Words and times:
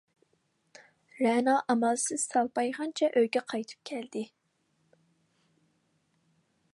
رەنا 1.25 1.53
ئامالسىز 1.73 2.25
سالپايغىنىچە 2.31 3.11
ئۆيگە 3.21 3.43
قايتىپ 3.53 3.87
كەلدى. 3.91 4.27